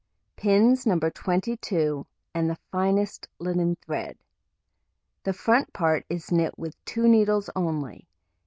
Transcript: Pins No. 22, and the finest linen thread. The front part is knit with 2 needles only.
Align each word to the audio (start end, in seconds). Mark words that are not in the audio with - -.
Pins 0.35 0.87
No. 0.87 0.97
22, 0.97 2.07
and 2.33 2.49
the 2.49 2.57
finest 2.71 3.27
linen 3.37 3.75
thread. 3.85 4.17
The 5.21 5.31
front 5.33 5.73
part 5.73 6.07
is 6.09 6.31
knit 6.31 6.57
with 6.57 6.73
2 6.85 7.07
needles 7.07 7.51
only. 7.55 8.07